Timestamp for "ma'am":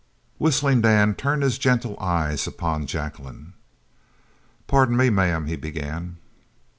5.11-5.45